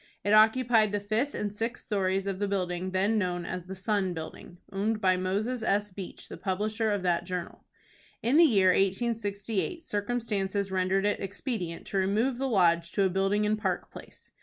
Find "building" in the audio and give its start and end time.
2.47-2.89, 4.15-4.57, 13.11-13.45